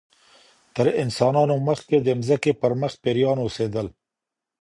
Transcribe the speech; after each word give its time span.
تر 0.75 0.87
انسانانو 1.03 1.55
مخکي 1.67 1.97
د 2.03 2.07
مځکي 2.19 2.51
پر 2.61 2.71
مخ 2.81 2.93
پيريان 3.03 3.37
اوسېدل 3.41 3.87